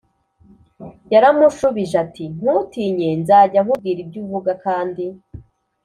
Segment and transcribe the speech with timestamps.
[1.13, 5.03] yaramushubije ati ntutinye Nzajya nkubwira ibyo uvuga kandi